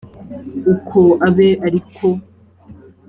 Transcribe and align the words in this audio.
uko 0.73 0.99
abe 1.27 1.49
ari 1.65 1.79
ko 1.95 2.07